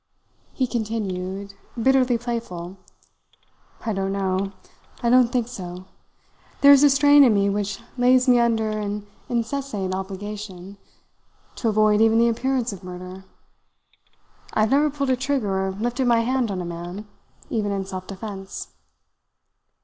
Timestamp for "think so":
5.31-5.85